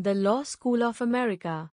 [0.00, 1.72] The Law School of America.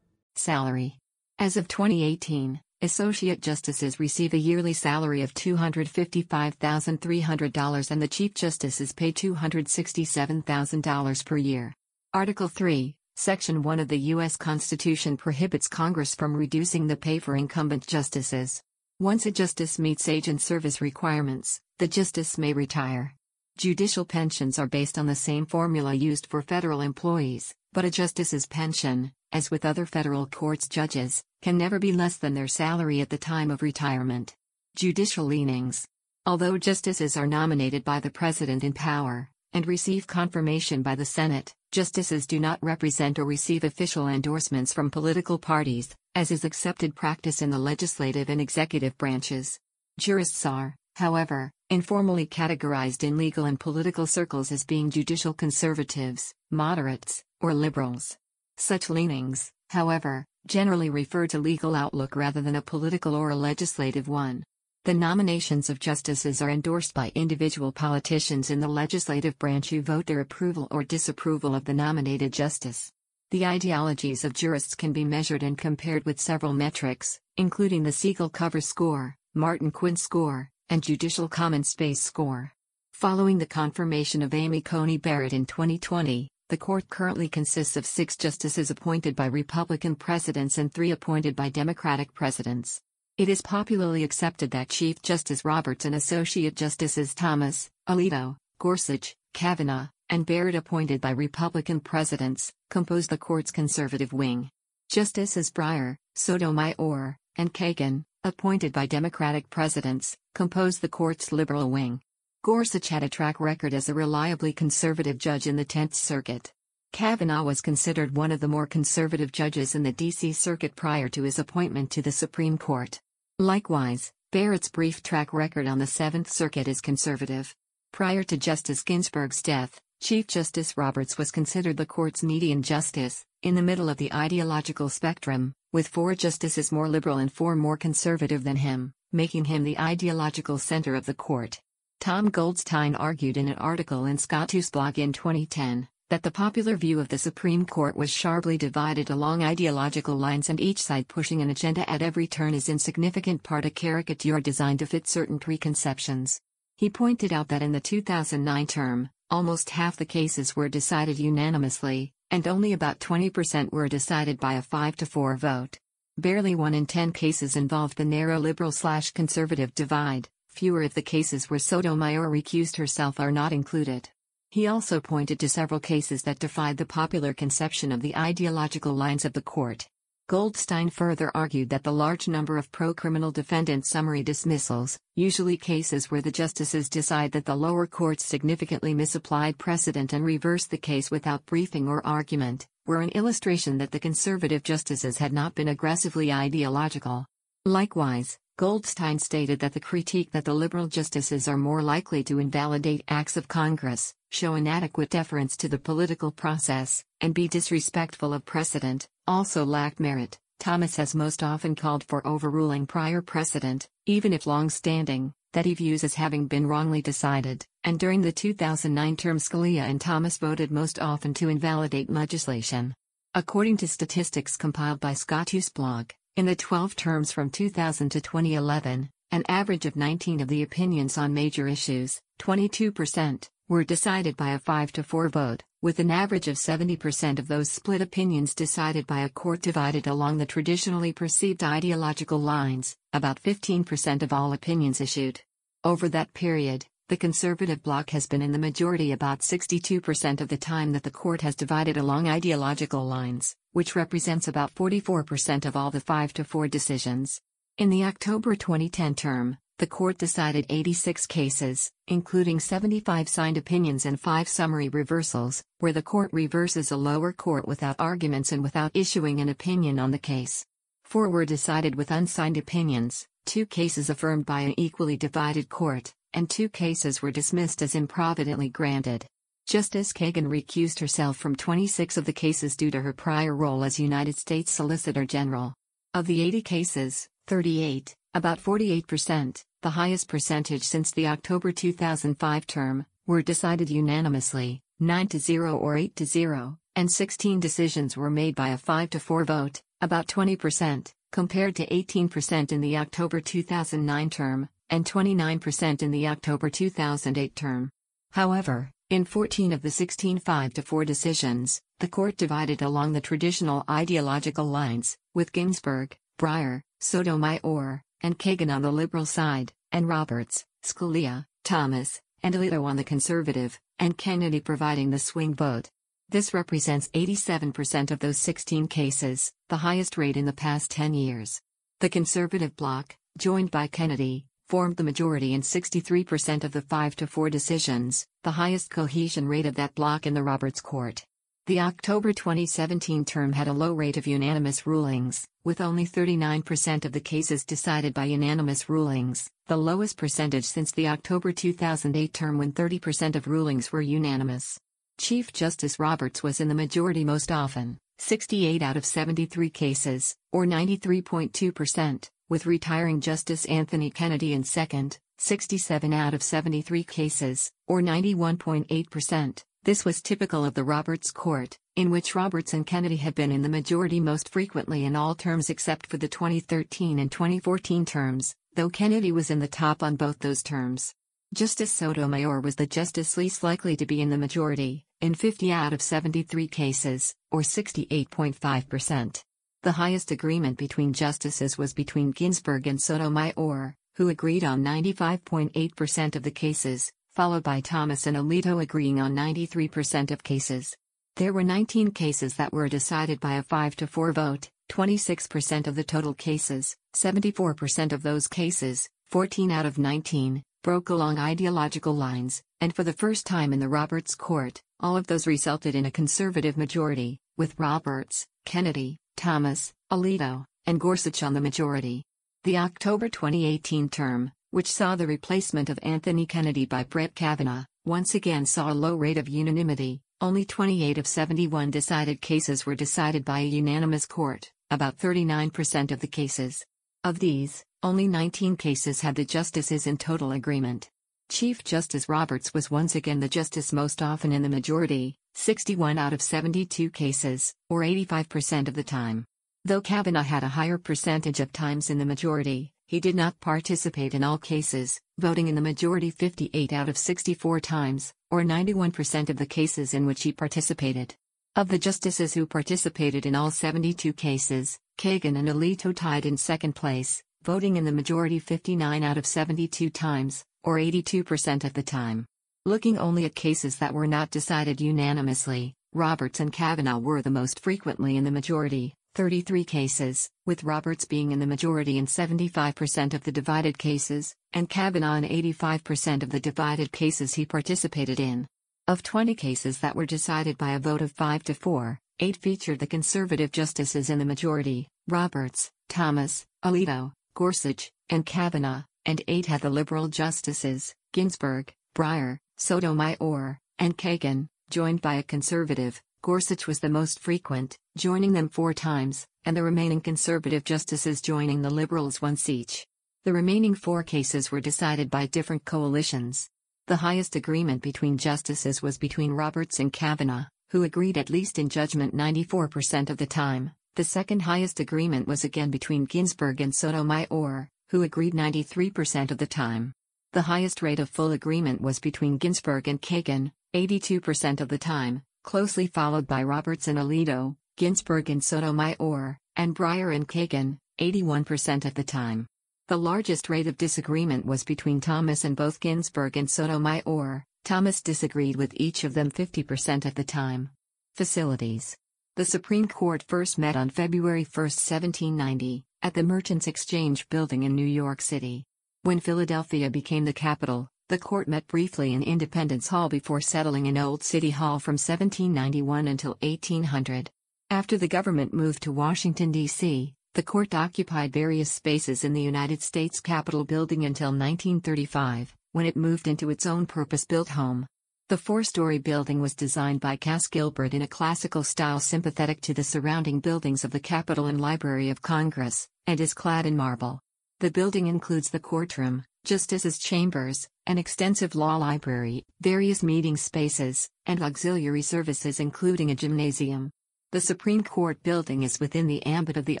[0.34, 0.98] Salary.
[1.38, 8.80] As of 2018, Associate Justices receive a yearly salary of $255,300 and the Chief Justice
[8.80, 11.74] is paid $267,000 per year.
[12.12, 14.36] Article 3, Section 1 of the U.S.
[14.36, 18.60] Constitution prohibits Congress from reducing the pay for incumbent justices.
[18.98, 23.14] Once a justice meets age and service requirements, the justice may retire.
[23.60, 28.46] Judicial pensions are based on the same formula used for federal employees, but a justice's
[28.46, 33.10] pension, as with other federal courts judges, can never be less than their salary at
[33.10, 34.34] the time of retirement.
[34.76, 35.86] Judicial leanings.
[36.24, 41.52] Although justices are nominated by the president in power, and receive confirmation by the Senate,
[41.70, 47.42] justices do not represent or receive official endorsements from political parties, as is accepted practice
[47.42, 49.60] in the legislative and executive branches.
[49.98, 57.22] Jurists are, however, informally categorized in legal and political circles as being judicial conservatives, moderates,
[57.40, 58.18] or liberals.
[58.56, 64.08] Such leanings, however, generally refer to legal outlook rather than a political or a legislative
[64.08, 64.42] one.
[64.84, 70.06] The nominations of justices are endorsed by individual politicians in the legislative branch who vote
[70.06, 72.90] their approval or disapproval of the nominated justice.
[73.30, 78.32] The ideologies of jurists can be measured and compared with several metrics, including the Segal
[78.32, 82.52] cover score, Martin Quinn score, and Judicial Common Space score.
[82.94, 88.16] Following the confirmation of Amy Coney Barrett in 2020, the court currently consists of six
[88.16, 92.80] justices appointed by Republican presidents and three appointed by Democratic presidents.
[93.18, 99.88] It is popularly accepted that Chief Justice Roberts and Associate Justices Thomas, Alito, Gorsuch, Kavanaugh,
[100.08, 104.50] and Barrett appointed by Republican presidents, compose the court's conservative wing.
[104.88, 112.00] Justices Breyer, Sotomayor, and Kagan, appointed by Democratic presidents, composed the court's liberal wing.
[112.42, 116.52] Gorsuch had a track record as a reliably conservative judge in the Tenth Circuit.
[116.92, 120.32] Kavanaugh was considered one of the more conservative judges in the D.C.
[120.32, 123.00] Circuit prior to his appointment to the Supreme Court.
[123.38, 127.54] Likewise, Barrett's brief track record on the Seventh Circuit is conservative.
[127.92, 133.54] Prior to Justice Ginsburg's death, Chief Justice Roberts was considered the court's median justice, in
[133.54, 138.44] the middle of the ideological spectrum, with four justices more liberal and four more conservative
[138.44, 141.60] than him, making him the ideological center of the court.
[142.00, 146.98] Tom Goldstein argued in an article in SCOTUS blog in 2010 that the popular view
[146.98, 151.50] of the Supreme Court was sharply divided along ideological lines and each side pushing an
[151.50, 156.40] agenda at every turn is in significant part a caricature designed to fit certain preconceptions.
[156.76, 162.12] He pointed out that in the 2009 term, almost half the cases were decided unanimously,
[162.32, 165.78] and only about 20% were decided by a 5 to 4 vote.
[166.20, 171.00] Barely 1 in 10 cases involved the narrow liberal slash conservative divide, fewer of the
[171.00, 174.10] cases where Sotomayor recused herself are not included.
[174.50, 179.24] He also pointed to several cases that defied the popular conception of the ideological lines
[179.24, 179.88] of the court.
[180.28, 186.10] Goldstein further argued that the large number of pro criminal defendant summary dismissals, usually cases
[186.10, 191.10] where the justices decide that the lower courts significantly misapplied precedent and reverse the case
[191.10, 196.32] without briefing or argument, were an illustration that the conservative justices had not been aggressively
[196.32, 197.26] ideological.
[197.64, 203.04] Likewise, Goldstein stated that the critique that the liberal justices are more likely to invalidate
[203.08, 209.08] acts of Congress, show inadequate deference to the political process, and be disrespectful of precedent,
[209.26, 210.38] also lacked merit.
[210.58, 215.74] Thomas has most often called for overruling prior precedent, even if long standing, that he
[215.74, 220.70] views as having been wrongly decided, and during the 2009 term, Scalia and Thomas voted
[220.70, 222.94] most often to invalidate legislation.
[223.34, 229.10] According to statistics compiled by SCOTUS blog, in the 12 terms from 2000 to 2011,
[229.30, 234.58] an average of 19 of the opinions on major issues, 22%, were decided by a
[234.58, 239.20] 5 to 4 vote, with an average of 70% of those split opinions decided by
[239.20, 245.40] a court divided along the traditionally perceived ideological lines, about 15% of all opinions issued.
[245.82, 250.58] Over that period, the conservative bloc has been in the majority about 62% of the
[250.58, 255.90] time that the court has divided along ideological lines, which represents about 44% of all
[255.90, 257.40] the 5 to 4 decisions.
[257.78, 264.20] In the October 2010 term, The court decided 86 cases, including 75 signed opinions and
[264.20, 269.40] 5 summary reversals, where the court reverses a lower court without arguments and without issuing
[269.40, 270.66] an opinion on the case.
[271.04, 276.50] Four were decided with unsigned opinions, two cases affirmed by an equally divided court, and
[276.50, 279.24] two cases were dismissed as improvidently granted.
[279.66, 283.98] Justice Kagan recused herself from 26 of the cases due to her prior role as
[283.98, 285.72] United States Solicitor General.
[286.12, 293.06] Of the 80 cases, 38, about 48%, the highest percentage since the October 2005 term,
[293.26, 298.54] were decided unanimously, 9 to 0 or 8 to 0, and 16 decisions were made
[298.54, 304.30] by a 5 to 4 vote, about 20%, compared to 18% in the October 2009
[304.30, 307.90] term, and 29% in the October 2008 term.
[308.32, 313.20] However, in 14 of the 16 5 to 4 decisions, the court divided along the
[313.20, 320.64] traditional ideological lines, with Ginsburg, Breyer, Sotomayor, and Kagan on the liberal side, and Roberts,
[320.82, 325.90] Scalia, Thomas, and Alito on the conservative, and Kennedy providing the swing vote.
[326.28, 331.60] This represents 87% of those 16 cases, the highest rate in the past 10 years.
[332.00, 337.26] The conservative bloc, joined by Kennedy, formed the majority in 63% of the 5 to
[337.26, 341.26] 4 decisions, the highest cohesion rate of that bloc in the Roberts Court.
[341.66, 347.12] The October 2017 term had a low rate of unanimous rulings, with only 39% of
[347.12, 352.72] the cases decided by unanimous rulings, the lowest percentage since the October 2008 term when
[352.72, 354.80] 30% of rulings were unanimous.
[355.18, 360.64] Chief Justice Roberts was in the majority most often, 68 out of 73 cases, or
[360.64, 369.62] 93.2%, with retiring Justice Anthony Kennedy in second, 67 out of 73 cases, or 91.8%.
[369.82, 373.62] This was typical of the Roberts Court, in which Roberts and Kennedy had been in
[373.62, 378.90] the majority most frequently in all terms except for the 2013 and 2014 terms, though
[378.90, 381.14] Kennedy was in the top on both those terms.
[381.54, 385.94] Justice Sotomayor was the justice least likely to be in the majority, in 50 out
[385.94, 389.42] of 73 cases, or 68.5%.
[389.82, 396.42] The highest agreement between justices was between Ginsburg and Sotomayor, who agreed on 95.8% of
[396.42, 400.94] the cases, followed by Thomas and Alito agreeing on 93% of cases.
[401.36, 405.94] There were 19 cases that were decided by a 5 to 4 vote, 26% of
[405.94, 412.62] the total cases, 74% of those cases, 14 out of 19, broke along ideological lines,
[412.82, 416.10] and for the first time in the Roberts Court, all of those resulted in a
[416.10, 422.22] conservative majority, with Roberts, Kennedy, Thomas, Alito, and Gorsuch on the majority.
[422.64, 428.34] The October 2018 term, which saw the replacement of Anthony Kennedy by Brett Kavanaugh, once
[428.34, 430.20] again saw a low rate of unanimity.
[430.40, 436.20] Only 28 of 71 decided cases were decided by a unanimous court, about 39% of
[436.20, 436.84] the cases.
[437.24, 441.10] Of these, only 19 cases had the justices in total agreement.
[441.50, 446.32] Chief Justice Roberts was once again the justice most often in the majority, 61 out
[446.32, 449.44] of 72 cases, or 85% of the time.
[449.84, 454.34] Though Kavanaugh had a higher percentage of times in the majority, he did not participate
[454.34, 459.56] in all cases, voting in the majority 58 out of 64 times, or 91% of
[459.56, 461.34] the cases in which he participated.
[461.74, 466.94] Of the justices who participated in all 72 cases, Kagan and Alito tied in second
[466.94, 472.46] place, voting in the majority 59 out of 72 times, or 82% of the time.
[472.86, 477.80] Looking only at cases that were not decided unanimously, Roberts and Kavanaugh were the most
[477.80, 483.44] frequently in the majority, 33 cases, with Roberts being in the majority in 75% of
[483.44, 488.66] the divided cases, and Kavanaugh in 85% of the divided cases he participated in.
[489.06, 492.98] Of 20 cases that were decided by a vote of 5 to 4, 8 featured
[492.98, 499.80] the conservative justices in the majority Roberts, Thomas, Alito, Gorsuch, and Kavanaugh, and 8 had
[499.80, 507.10] the liberal justices Ginsburg, Breyer, Sotomayor, and Kagan, joined by a conservative, Gorsuch was the
[507.10, 512.70] most frequent, joining them four times, and the remaining conservative justices joining the liberals once
[512.70, 513.06] each.
[513.44, 516.70] The remaining four cases were decided by different coalitions.
[517.08, 521.90] The highest agreement between justices was between Roberts and Kavanaugh, who agreed at least in
[521.90, 523.90] judgment 94% of the time.
[524.16, 529.66] The second highest agreement was again between Ginsburg and Sotomayor, who agreed 93% of the
[529.66, 530.14] time.
[530.52, 535.42] The highest rate of full agreement was between Ginsburg and Kagan, 82% of the time,
[535.62, 542.14] closely followed by Roberts and Alito, Ginsburg and Sotomayor, and Breyer and Kagan, 81% of
[542.14, 542.66] the time.
[543.08, 547.64] The largest rate of disagreement was between Thomas and both Ginsburg and Sotomayor.
[547.84, 550.90] Thomas disagreed with each of them 50% of the time.
[551.34, 552.16] Facilities
[552.56, 557.94] The Supreme Court first met on February 1, 1790, at the Merchants Exchange Building in
[557.94, 558.84] New York City.
[559.22, 564.18] When Philadelphia became the capital, the court met briefly in Independence Hall before settling in
[564.18, 567.48] Old City Hall from 1791 until 1800.
[567.88, 573.00] After the government moved to Washington, D.C., the court occupied various spaces in the United
[573.00, 578.08] States Capitol building until 1935, when it moved into its own purpose built home.
[578.48, 582.92] The four story building was designed by Cass Gilbert in a classical style sympathetic to
[582.92, 587.38] the surrounding buildings of the Capitol and Library of Congress, and is clad in marble.
[587.78, 594.62] The building includes the courtroom, justices' chambers, an extensive law library, various meeting spaces, and
[594.62, 597.10] auxiliary services, including a gymnasium.
[597.52, 600.00] The Supreme Court building is within the ambit of the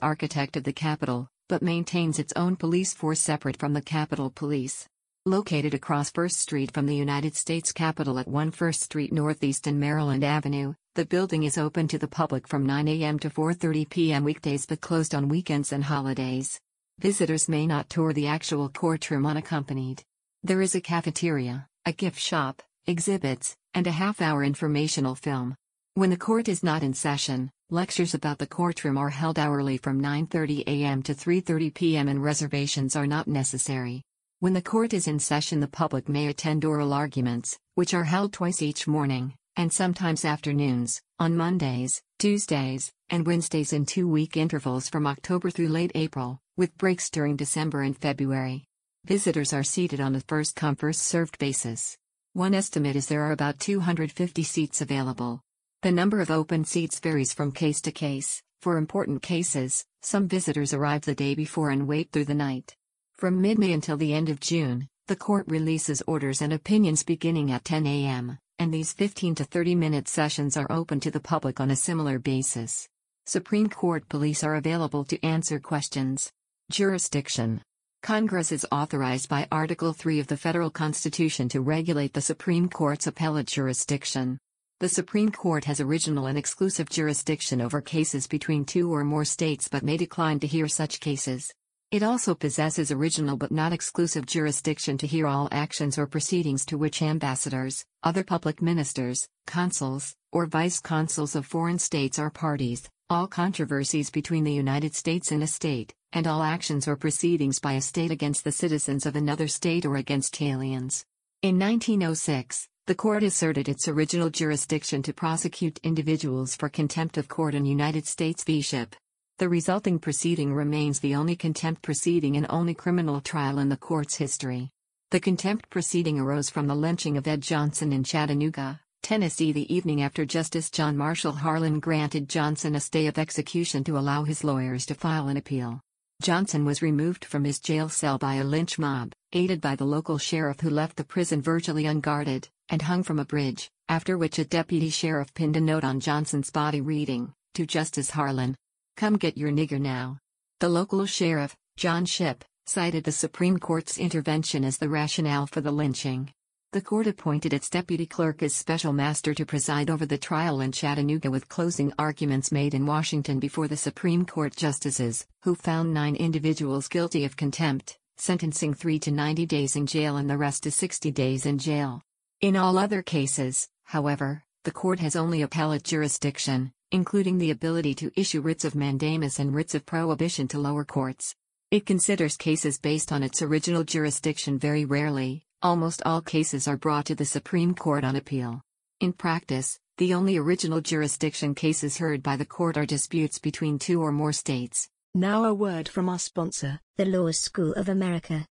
[0.00, 4.86] architect of the Capitol, but maintains its own police force separate from the Capitol Police.
[5.26, 9.78] Located across First Street from the United States Capitol at 1 First Street Northeast and
[9.78, 13.18] Maryland Avenue, the building is open to the public from 9 a.m.
[13.18, 14.24] to 4:30 p.m.
[14.24, 16.58] weekdays but closed on weekends and holidays.
[17.00, 20.02] Visitors may not tour the actual courtroom unaccompanied.
[20.42, 25.56] There is a cafeteria, a gift shop, exhibits, and a half-hour informational film.
[25.94, 30.02] When the court is not in session, lectures about the courtroom are held hourly from
[30.02, 31.02] 9:30 a.m.
[31.04, 32.06] to 3:30 p.m.
[32.06, 34.02] and reservations are not necessary.
[34.40, 38.34] When the court is in session, the public may attend oral arguments, which are held
[38.34, 44.90] twice each morning, and sometimes afternoons, on Mondays, Tuesdays, and Wednesdays in two week intervals
[44.90, 48.66] from October through late April, with breaks during December and February.
[49.06, 51.96] Visitors are seated on a first come first served basis.
[52.34, 55.40] One estimate is there are about 250 seats available.
[55.80, 58.42] The number of open seats varies from case to case.
[58.60, 62.76] For important cases, some visitors arrive the day before and wait through the night.
[63.14, 67.64] From mid-May until the end of June, the court releases orders and opinions beginning at
[67.64, 71.70] 10 a.m., and these 15 to 30 minute sessions are open to the public on
[71.70, 72.86] a similar basis.
[73.24, 76.30] Supreme Court police are available to answer questions.
[76.70, 77.62] Jurisdiction
[78.04, 83.08] Congress is authorized by Article 3 of the Federal Constitution to regulate the Supreme Court's
[83.08, 84.38] appellate jurisdiction.
[84.78, 89.66] The Supreme Court has original and exclusive jurisdiction over cases between two or more states
[89.66, 91.50] but may decline to hear such cases.
[91.90, 96.78] It also possesses original but not exclusive jurisdiction to hear all actions or proceedings to
[96.78, 103.26] which ambassadors, other public ministers, consuls, or vice consuls of foreign states are parties, all
[103.26, 107.80] controversies between the United States and a state, and all actions or proceedings by a
[107.80, 111.04] state against the citizens of another state or against aliens.
[111.42, 117.54] In 1906, the court asserted its original jurisdiction to prosecute individuals for contempt of court
[117.54, 118.60] in United States v.
[118.60, 118.96] Shipp.
[119.38, 124.16] The resulting proceeding remains the only contempt proceeding and only criminal trial in the court's
[124.16, 124.70] history.
[125.12, 130.02] The contempt proceeding arose from the lynching of Ed Johnson in Chattanooga, Tennessee the evening
[130.02, 134.84] after Justice John Marshall Harlan granted Johnson a stay of execution to allow his lawyers
[134.86, 135.80] to file an appeal.
[136.20, 140.18] Johnson was removed from his jail cell by a lynch mob, aided by the local
[140.18, 144.44] sheriff who left the prison virtually unguarded, and hung from a bridge, after which a
[144.44, 148.54] deputy sheriff pinned a note on Johnson's body reading, To Justice Harlan,
[148.98, 150.18] Come get your nigger now.
[150.58, 155.72] The local sheriff, John Shipp, cited the Supreme Court's intervention as the rationale for the
[155.72, 156.34] lynching.
[156.72, 160.70] The court appointed its deputy clerk as special master to preside over the trial in
[160.70, 166.14] Chattanooga with closing arguments made in Washington before the Supreme Court justices, who found nine
[166.14, 170.70] individuals guilty of contempt, sentencing three to 90 days in jail and the rest to
[170.70, 172.02] 60 days in jail.
[172.40, 178.12] In all other cases, however, the court has only appellate jurisdiction, including the ability to
[178.14, 181.34] issue writs of mandamus and writs of prohibition to lower courts.
[181.72, 187.06] It considers cases based on its original jurisdiction very rarely, almost all cases are brought
[187.06, 188.62] to the Supreme Court on appeal.
[189.00, 194.02] In practice, the only original jurisdiction cases heard by the court are disputes between two
[194.02, 194.88] or more states.
[195.14, 198.46] Now a word from our sponsor, the Law School of America.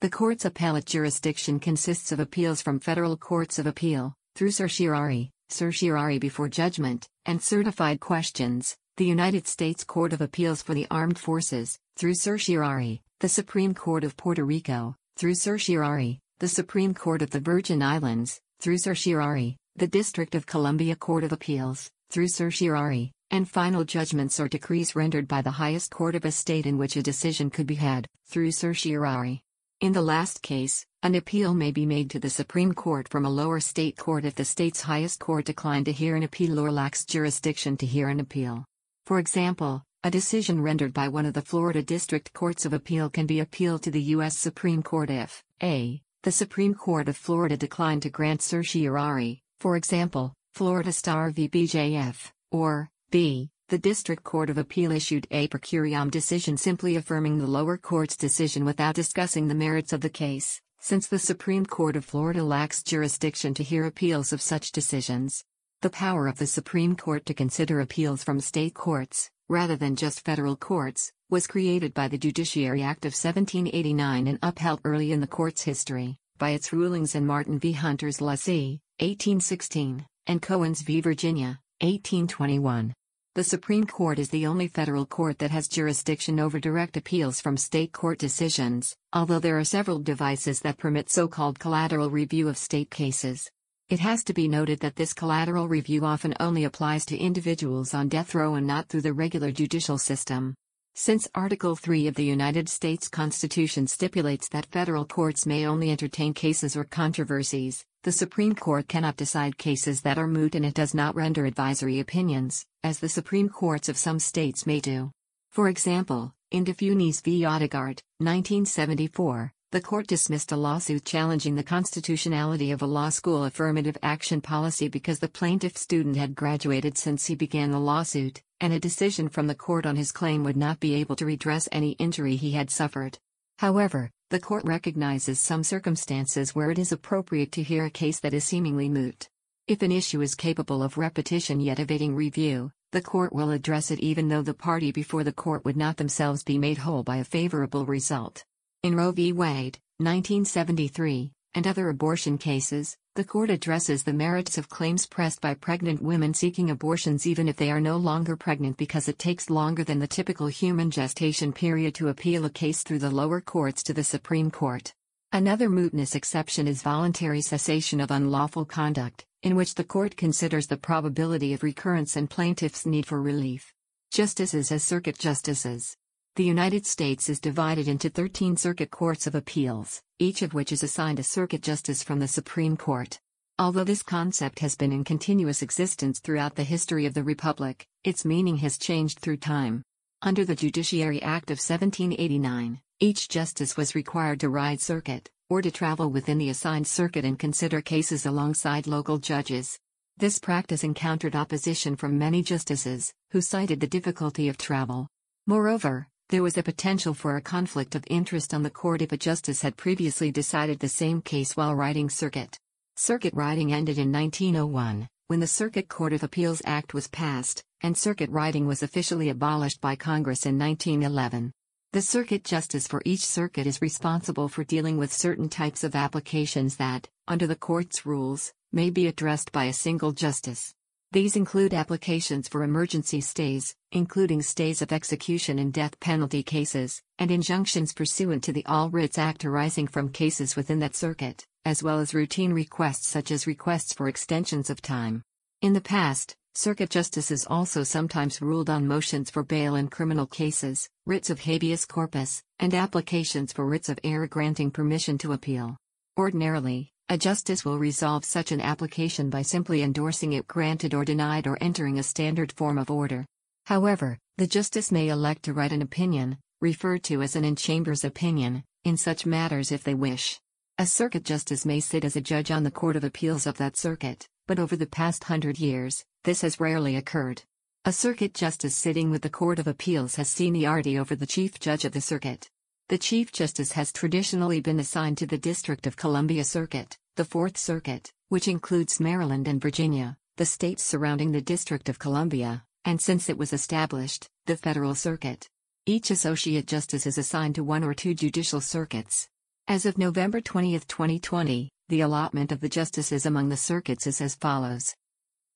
[0.00, 6.18] The court's appellate jurisdiction consists of appeals from federal courts of appeal, through certiorari, certiorari
[6.18, 11.78] before judgment, and certified questions, the United States Court of Appeals for the Armed Forces,
[11.96, 17.40] through certiorari, the Supreme Court of Puerto Rico, through certiorari, the Supreme Court of the
[17.40, 23.82] Virgin Islands, through certiorari, the District of Columbia Court of Appeals, through certiorari, and final
[23.82, 27.48] judgments or decrees rendered by the highest court of a state in which a decision
[27.48, 29.40] could be had, through certiorari.
[29.80, 33.30] In the last case, an appeal may be made to the Supreme Court from a
[33.30, 37.06] lower state court if the state's highest court declined to hear an appeal or lacks
[37.06, 38.66] jurisdiction to hear an appeal.
[39.06, 43.24] For example, a decision rendered by one of the Florida District Courts of Appeal can
[43.24, 44.36] be appealed to the U.S.
[44.36, 46.02] Supreme Court if a.
[46.24, 51.48] The Supreme Court of Florida declined to grant certiorari, for example, Florida Star v.
[51.48, 53.48] BJF, or b.
[53.70, 58.18] The District Court of Appeal issued a per curiam decision simply affirming the lower court's
[58.18, 62.82] decision without discussing the merits of the case, since the Supreme Court of Florida lacks
[62.82, 65.44] jurisdiction to hear appeals of such decisions.
[65.80, 70.24] The power of the Supreme Court to consider appeals from state courts, rather than just
[70.24, 75.26] federal courts, was created by the Judiciary Act of 1789 and upheld early in the
[75.26, 77.72] court's history, by its rulings in Martin v.
[77.72, 81.00] Hunter's Lessee, 1816, and Cohens v.
[81.00, 82.94] Virginia, 1821.
[83.34, 87.56] The Supreme Court is the only federal court that has jurisdiction over direct appeals from
[87.56, 92.56] state court decisions, although there are several devices that permit so called collateral review of
[92.56, 93.50] state cases.
[93.90, 98.08] It has to be noted that this collateral review often only applies to individuals on
[98.08, 100.54] death row and not through the regular judicial system.
[100.94, 106.32] Since Article 3 of the United States Constitution stipulates that federal courts may only entertain
[106.32, 110.94] cases or controversies, the Supreme Court cannot decide cases that are moot and it does
[110.94, 115.10] not render advisory opinions, as the Supreme Courts of some states may do.
[115.50, 117.44] For example, in DeFunis v.
[117.44, 123.98] Odegaard, 1974, the court dismissed a lawsuit challenging the constitutionality of a law school affirmative
[124.04, 128.78] action policy because the plaintiff student had graduated since he began the lawsuit, and a
[128.78, 132.36] decision from the court on his claim would not be able to redress any injury
[132.36, 133.18] he had suffered.
[133.58, 138.32] However, the court recognizes some circumstances where it is appropriate to hear a case that
[138.32, 139.28] is seemingly moot.
[139.66, 143.98] If an issue is capable of repetition yet evading review, the court will address it
[143.98, 147.24] even though the party before the court would not themselves be made whole by a
[147.24, 148.44] favorable result.
[148.84, 149.32] In Roe v.
[149.32, 155.54] Wade, 1973, and other abortion cases, the court addresses the merits of claims pressed by
[155.54, 159.84] pregnant women seeking abortions even if they are no longer pregnant because it takes longer
[159.84, 163.94] than the typical human gestation period to appeal a case through the lower courts to
[163.94, 164.92] the Supreme Court.
[165.32, 170.76] Another mootness exception is voluntary cessation of unlawful conduct, in which the court considers the
[170.76, 173.72] probability of recurrence and plaintiff's need for relief.
[174.10, 175.96] Justices as circuit justices.
[176.36, 180.82] The United States is divided into 13 circuit courts of appeals, each of which is
[180.82, 183.20] assigned a circuit justice from the Supreme Court.
[183.56, 188.24] Although this concept has been in continuous existence throughout the history of the Republic, its
[188.24, 189.84] meaning has changed through time.
[190.22, 195.70] Under the Judiciary Act of 1789, each justice was required to ride circuit, or to
[195.70, 199.78] travel within the assigned circuit and consider cases alongside local judges.
[200.16, 205.06] This practice encountered opposition from many justices, who cited the difficulty of travel.
[205.46, 209.16] Moreover, there was a potential for a conflict of interest on the court if a
[209.16, 212.58] justice had previously decided the same case while riding circuit.
[212.96, 217.96] Circuit riding ended in 1901, when the Circuit Court of Appeals Act was passed, and
[217.96, 221.52] circuit riding was officially abolished by Congress in 1911.
[221.92, 226.76] The circuit justice for each circuit is responsible for dealing with certain types of applications
[226.76, 230.74] that, under the court's rules, may be addressed by a single justice.
[231.14, 237.30] These include applications for emergency stays, including stays of execution in death penalty cases, and
[237.30, 242.00] injunctions pursuant to the All Writs Act arising from cases within that circuit, as well
[242.00, 245.22] as routine requests such as requests for extensions of time.
[245.62, 250.88] In the past, circuit justices also sometimes ruled on motions for bail in criminal cases,
[251.06, 255.76] writs of habeas corpus, and applications for writs of error granting permission to appeal.
[256.18, 261.46] Ordinarily, a justice will resolve such an application by simply endorsing it granted or denied
[261.46, 263.26] or entering a standard form of order.
[263.66, 268.04] However, the justice may elect to write an opinion, referred to as an in chambers
[268.04, 270.40] opinion, in such matters if they wish.
[270.78, 273.76] A circuit justice may sit as a judge on the Court of Appeals of that
[273.76, 277.42] circuit, but over the past hundred years, this has rarely occurred.
[277.84, 281.84] A circuit justice sitting with the Court of Appeals has seniority over the chief judge
[281.84, 282.48] of the circuit.
[282.88, 287.56] The Chief Justice has traditionally been assigned to the District of Columbia Circuit, the Fourth
[287.56, 293.30] Circuit, which includes Maryland and Virginia, the states surrounding the District of Columbia, and since
[293.30, 295.48] it was established, the Federal Circuit.
[295.86, 299.30] Each Associate Justice is assigned to one or two judicial circuits.
[299.66, 304.34] As of November 20, 2020, the allotment of the justices among the circuits is as
[304.34, 304.94] follows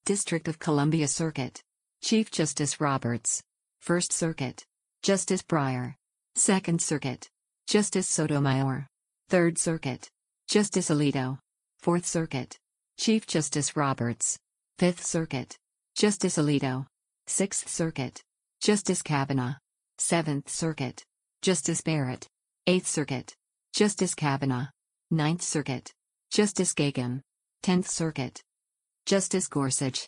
[0.06, 1.62] District of Columbia Circuit.
[2.02, 3.42] Chief Justice Roberts.
[3.80, 4.64] First Circuit.
[5.02, 5.96] Justice Breyer.
[6.38, 7.28] Second Circuit.
[7.66, 8.86] Justice Sotomayor.
[9.28, 10.08] Third Circuit.
[10.46, 11.40] Justice Alito.
[11.80, 12.56] Fourth Circuit.
[12.96, 14.38] Chief Justice Roberts.
[14.78, 15.56] Fifth Circuit.
[15.96, 16.86] Justice Alito.
[17.26, 18.22] Sixth Circuit.
[18.60, 19.56] Justice Kavanaugh.
[19.98, 21.02] Seventh Circuit.
[21.42, 22.28] Justice Barrett.
[22.68, 23.34] Eighth Circuit.
[23.74, 24.68] Justice Kavanaugh.
[25.10, 25.90] Ninth Circuit.
[26.30, 27.20] Justice Kagan.
[27.64, 28.40] Tenth Circuit.
[29.06, 30.06] Justice Gorsuch.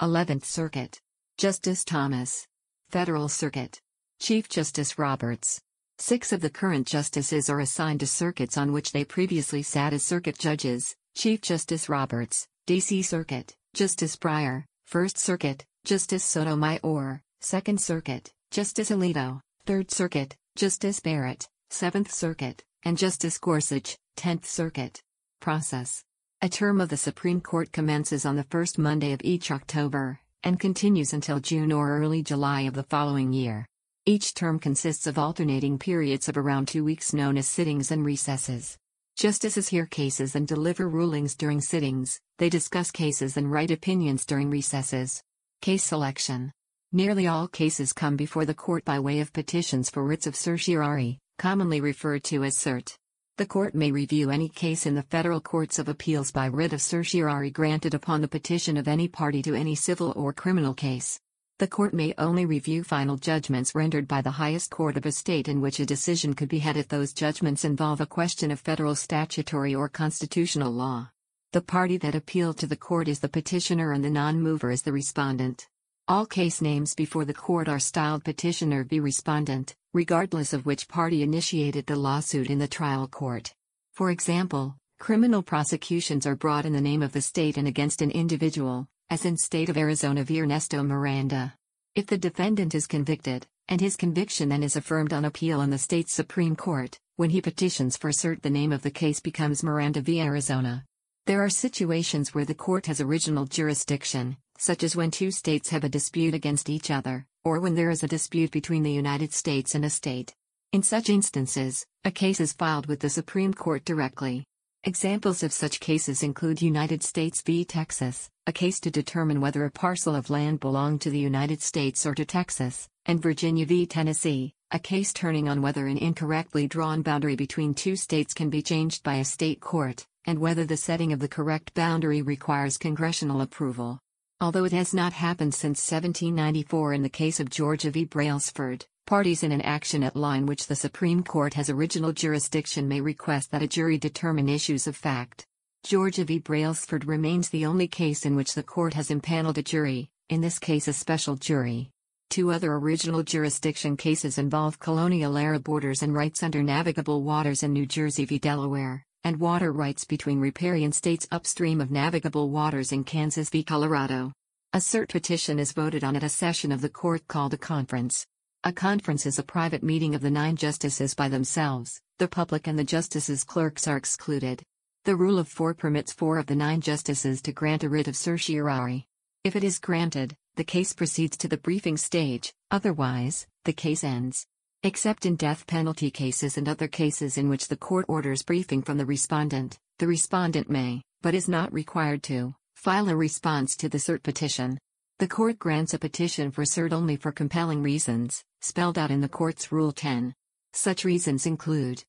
[0.00, 1.00] Eleventh Circuit.
[1.38, 2.46] Justice Thomas.
[2.88, 3.80] Federal Circuit.
[4.18, 5.60] Chief Justice Roberts.
[5.98, 10.02] Six of the current justices are assigned to circuits on which they previously sat as
[10.02, 13.02] circuit judges Chief Justice Roberts, D.C.
[13.02, 21.46] Circuit, Justice Breyer, First Circuit, Justice Sotomayor, Second Circuit, Justice Alito, Third Circuit, Justice Barrett,
[21.70, 25.00] Seventh Circuit, and Justice Gorsuch, Tenth Circuit.
[25.40, 26.02] Process
[26.40, 30.58] A term of the Supreme Court commences on the first Monday of each October, and
[30.58, 33.66] continues until June or early July of the following year.
[34.08, 38.78] Each term consists of alternating periods of around two weeks known as sittings and recesses.
[39.16, 44.48] Justices hear cases and deliver rulings during sittings, they discuss cases and write opinions during
[44.48, 45.24] recesses.
[45.60, 46.52] Case selection
[46.92, 51.18] Nearly all cases come before the court by way of petitions for writs of certiorari,
[51.38, 52.94] commonly referred to as cert.
[53.38, 56.80] The court may review any case in the federal courts of appeals by writ of
[56.80, 61.18] certiorari granted upon the petition of any party to any civil or criminal case.
[61.58, 65.48] The court may only review final judgments rendered by the highest court of a state
[65.48, 68.94] in which a decision could be had if those judgments involve a question of federal
[68.94, 71.08] statutory or constitutional law.
[71.52, 74.92] The party that appealed to the court is the petitioner and the non-mover is the
[74.92, 75.66] respondent.
[76.06, 81.22] All case names before the court are styled petitioner v respondent, regardless of which party
[81.22, 83.54] initiated the lawsuit in the trial court.
[83.94, 88.10] For example, criminal prosecutions are brought in the name of the state and against an
[88.10, 90.40] individual, as in State of Arizona v.
[90.40, 91.54] Ernesto Miranda.
[91.94, 95.78] If the defendant is convicted, and his conviction then is affirmed on appeal in the
[95.78, 100.00] state's Supreme Court, when he petitions for cert the name of the case becomes Miranda
[100.00, 100.20] v.
[100.20, 100.84] Arizona.
[101.26, 105.84] There are situations where the court has original jurisdiction, such as when two states have
[105.84, 109.74] a dispute against each other, or when there is a dispute between the United States
[109.74, 110.34] and a state.
[110.72, 114.44] In such instances, a case is filed with the Supreme Court directly.
[114.84, 117.64] Examples of such cases include United States v.
[117.64, 122.06] Texas, a case to determine whether a parcel of land belonged to the United States
[122.06, 123.86] or to Texas, and Virginia v.
[123.86, 128.62] Tennessee, a case turning on whether an incorrectly drawn boundary between two states can be
[128.62, 133.40] changed by a state court, and whether the setting of the correct boundary requires congressional
[133.40, 133.98] approval.
[134.40, 138.04] Although it has not happened since 1794 in the case of Georgia v.
[138.04, 142.88] Brailsford, Parties in an action at law in which the Supreme Court has original jurisdiction
[142.88, 145.46] may request that a jury determine issues of fact.
[145.86, 146.40] Georgia v.
[146.40, 150.58] Brailsford remains the only case in which the court has impaneled a jury, in this
[150.58, 151.90] case a special jury.
[152.28, 157.72] Two other original jurisdiction cases involve colonial era borders and rights under navigable waters in
[157.72, 158.36] New Jersey v.
[158.36, 163.62] Delaware, and water rights between riparian states upstream of navigable waters in Kansas v.
[163.62, 164.32] Colorado.
[164.72, 168.26] A cert petition is voted on at a session of the court called a conference.
[168.64, 172.76] A conference is a private meeting of the nine justices by themselves, the public and
[172.76, 174.64] the justices' clerks are excluded.
[175.06, 178.16] The rule of four permits four of the nine justices to grant a writ of
[178.16, 179.06] certiorari.
[179.44, 184.48] If it is granted, the case proceeds to the briefing stage, otherwise, the case ends.
[184.82, 188.98] Except in death penalty cases and other cases in which the court orders briefing from
[188.98, 193.98] the respondent, the respondent may, but is not required to, file a response to the
[193.98, 194.76] cert petition.
[195.20, 199.28] The court grants a petition for cert only for compelling reasons, spelled out in the
[199.28, 200.34] court's Rule 10.
[200.72, 202.02] Such reasons include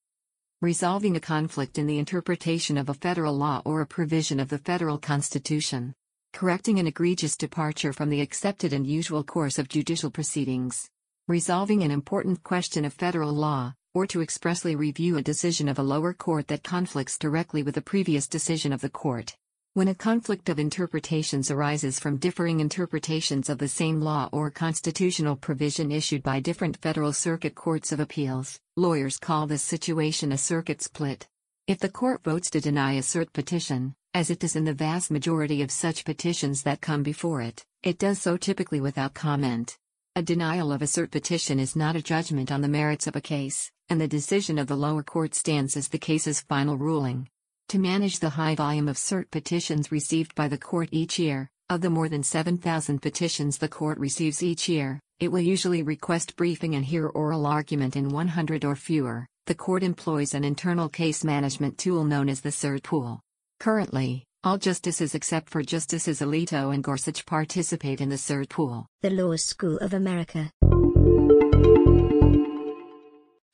[0.61, 4.57] resolving a conflict in the interpretation of a federal law or a provision of the
[4.57, 5.93] federal constitution,
[6.33, 10.89] correcting an egregious departure from the accepted and usual course of judicial proceedings,
[11.27, 15.83] resolving an important question of federal law, or to expressly review a decision of a
[15.83, 19.37] lower court that conflicts directly with a previous decision of the court.
[19.77, 25.35] When a conflict of interpretations arises from differing interpretations of the same law or constitutional
[25.35, 30.81] provision issued by different federal circuit courts of appeals, lawyers call this situation a circuit
[30.81, 31.27] split.
[31.67, 35.11] If the court votes to deny a cert petition, as it does in the vast
[35.11, 39.77] majority of such petitions that come before it, it does so typically without comment.
[40.15, 43.21] A denial of a cert petition is not a judgment on the merits of a
[43.21, 47.29] case, and the decision of the lower court stands as the case's final ruling.
[47.71, 51.81] To manage the high volume of cert petitions received by the court each year, of
[51.81, 56.75] the more than 7,000 petitions the court receives each year, it will usually request briefing
[56.75, 59.27] and hear oral argument in 100 or fewer.
[59.47, 63.19] The court employs an internal case management tool known as the cert pool.
[63.59, 68.85] Currently, all justices except for Justices Alito and Gorsuch participate in the cert pool.
[69.01, 70.49] The Law School of America.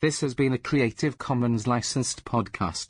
[0.04, 2.89] This has been a Creative Commons licensed podcast.